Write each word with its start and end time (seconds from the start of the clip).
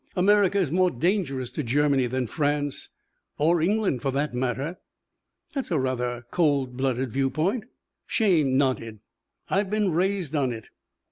America 0.15 0.57
is 0.57 0.71
more 0.71 0.89
dangerous 0.89 1.51
to 1.51 1.61
Germany 1.61 2.07
than 2.07 2.25
France 2.25 2.89
or 3.37 3.61
England, 3.61 4.01
for 4.01 4.09
that 4.09 4.33
matter." 4.33 4.79
"That's 5.53 5.69
a 5.69 5.77
rather 5.77 6.25
cold 6.31 6.75
blooded 6.75 7.11
viewpoint." 7.11 7.65
Shayne 8.07 8.57
nodded. 8.57 9.01
"I've 9.47 9.69
been 9.69 9.91
raised 9.91 10.35
on 10.35 10.51
it. 10.51 10.69